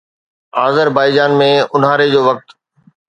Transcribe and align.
Azerbaijan 0.61 1.35
۾ 1.41 1.49
اونهاري 1.75 2.11
جو 2.15 2.21
وقت 2.29 2.57